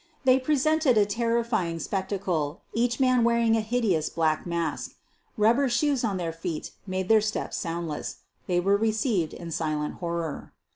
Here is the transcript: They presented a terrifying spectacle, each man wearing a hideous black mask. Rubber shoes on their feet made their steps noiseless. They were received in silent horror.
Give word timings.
They 0.23 0.39
presented 0.39 0.97
a 0.97 1.05
terrifying 1.05 1.77
spectacle, 1.77 2.63
each 2.73 2.99
man 2.99 3.23
wearing 3.23 3.55
a 3.55 3.61
hideous 3.61 4.09
black 4.09 4.47
mask. 4.47 4.95
Rubber 5.37 5.69
shoes 5.69 6.03
on 6.03 6.17
their 6.17 6.33
feet 6.33 6.71
made 6.87 7.07
their 7.07 7.21
steps 7.21 7.63
noiseless. 7.63 8.15
They 8.47 8.59
were 8.59 8.77
received 8.77 9.31
in 9.31 9.51
silent 9.51 9.99
horror. 9.99 10.53